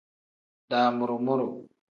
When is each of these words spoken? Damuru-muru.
Damuru-muru. 0.69 1.47